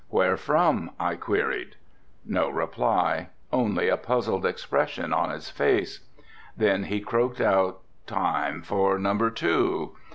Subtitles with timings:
[0.09, 1.75] "Where from?" I queried.
[2.25, 6.07] No reply, only a puzzled expression on his face.
[6.57, 9.95] Then he croaked out, "Time for number two."